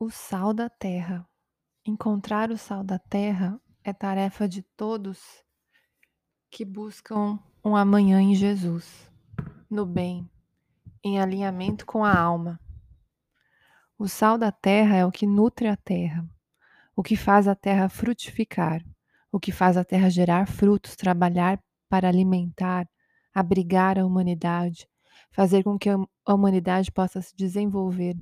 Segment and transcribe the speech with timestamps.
[0.00, 1.28] O sal da terra.
[1.84, 5.44] Encontrar o sal da terra é tarefa de todos
[6.48, 9.10] que buscam um amanhã em Jesus,
[9.68, 10.30] no bem,
[11.02, 12.60] em alinhamento com a alma.
[13.98, 16.24] O sal da terra é o que nutre a terra,
[16.94, 18.84] o que faz a terra frutificar,
[19.32, 22.88] o que faz a terra gerar frutos, trabalhar para alimentar,
[23.34, 24.88] abrigar a humanidade,
[25.32, 28.16] fazer com que a humanidade possa se desenvolver.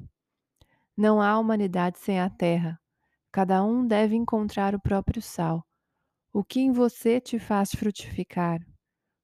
[0.97, 2.81] Não há humanidade sem a terra.
[3.31, 5.63] Cada um deve encontrar o próprio sal.
[6.33, 8.67] O que em você te faz frutificar?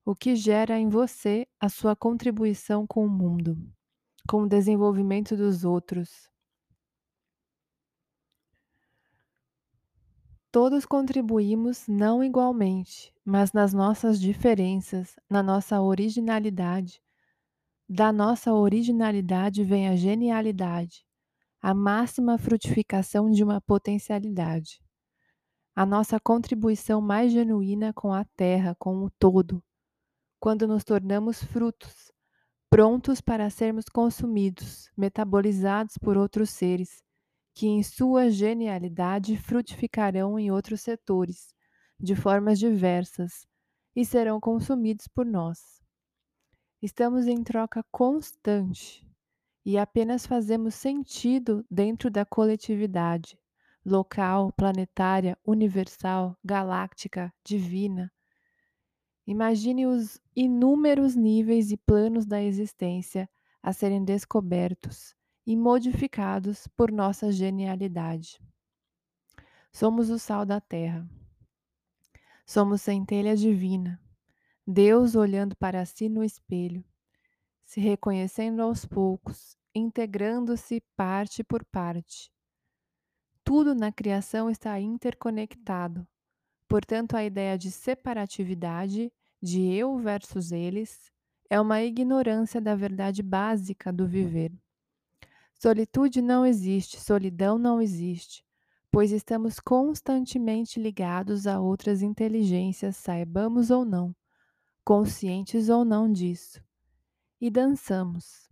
[0.05, 3.57] O que gera em você a sua contribuição com o mundo,
[4.29, 6.29] com o desenvolvimento dos outros?
[10.51, 17.01] Todos contribuímos não igualmente, mas nas nossas diferenças, na nossa originalidade.
[17.89, 21.07] Da nossa originalidade vem a genialidade
[21.64, 24.82] a máxima frutificação de uma potencialidade.
[25.77, 29.62] A nossa contribuição mais genuína com a terra, com o todo,
[30.40, 32.10] quando nos tornamos frutos,
[32.68, 37.00] prontos para sermos consumidos, metabolizados por outros seres,
[37.55, 41.55] que em sua genialidade frutificarão em outros setores,
[41.96, 43.46] de formas diversas,
[43.94, 45.80] e serão consumidos por nós.
[46.83, 49.11] Estamos em troca constante
[49.64, 53.38] e apenas fazemos sentido dentro da coletividade
[53.84, 58.12] local, planetária, universal, galáctica, divina.
[59.27, 63.28] Imagine os inúmeros níveis e planos da existência
[63.62, 65.14] a serem descobertos
[65.46, 68.40] e modificados por nossa genialidade.
[69.72, 71.08] Somos o sal da terra.
[72.44, 74.00] Somos centelha divina,
[74.66, 76.84] Deus olhando para si no espelho
[77.73, 82.31] se reconhecendo aos poucos, integrando-se parte por parte.
[83.42, 86.07] Tudo na criação está interconectado.
[86.69, 89.11] Portanto, a ideia de separatividade,
[89.42, 91.11] de eu versus eles,
[91.48, 94.52] é uma ignorância da verdade básica do viver.
[95.55, 98.45] Solitude não existe, solidão não existe,
[98.91, 104.14] pois estamos constantemente ligados a outras inteligências, saibamos ou não,
[104.85, 106.63] conscientes ou não disso
[107.42, 108.48] e dançamos.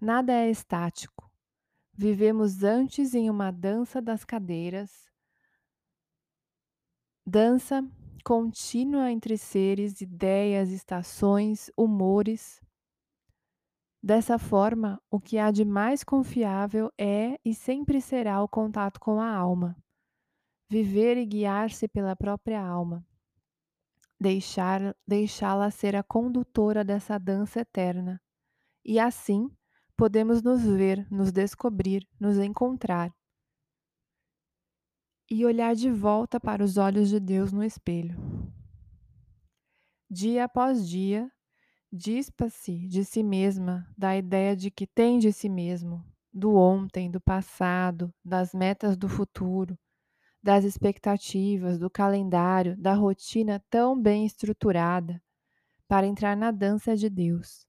[0.00, 1.30] Nada é estático.
[1.92, 4.90] Vivemos antes em uma dança das cadeiras,
[7.26, 7.86] dança
[8.24, 12.62] contínua entre seres, ideias, estações, humores.
[14.02, 19.20] Dessa forma, o que há de mais confiável é e sempre será o contato com
[19.20, 19.76] a alma.
[20.70, 23.06] Viver e guiar-se pela própria alma
[24.20, 28.20] deixar deixá-la ser a condutora dessa dança eterna.
[28.84, 29.50] E assim
[29.96, 33.12] podemos nos ver, nos descobrir, nos encontrar
[35.30, 38.16] e olhar de volta para os olhos de Deus no espelho.
[40.10, 41.30] Dia após dia,
[41.92, 46.02] dispa-se de si mesma da ideia de que tem de si mesmo,
[46.32, 49.78] do ontem, do passado, das metas do futuro,
[50.42, 55.22] das expectativas, do calendário, da rotina tão bem estruturada
[55.88, 57.66] para entrar na dança de Deus.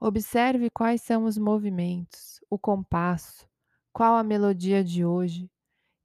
[0.00, 3.48] Observe quais são os movimentos, o compasso,
[3.92, 5.50] qual a melodia de hoje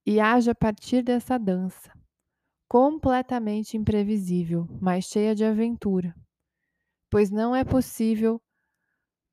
[0.05, 1.91] e haja a partir dessa dança,
[2.69, 6.15] completamente imprevisível, mas cheia de aventura,
[7.09, 8.41] pois não é possível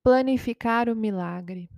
[0.05, 1.69] planificar o milagre,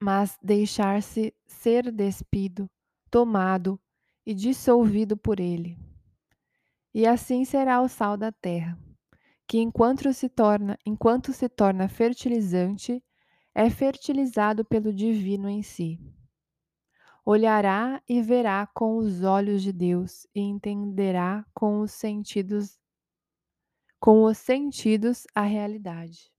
[0.00, 2.68] mas deixar-se ser despido
[3.14, 3.80] tomado
[4.26, 5.78] e dissolvido por ele.
[6.92, 8.76] E assim será o sal da terra,
[9.46, 13.00] que enquanto se torna, enquanto se torna fertilizante,
[13.54, 16.00] é fertilizado pelo divino em si.
[17.24, 22.80] Olhará e verá com os olhos de Deus e entenderá com os sentidos
[24.00, 26.33] com os sentidos a realidade.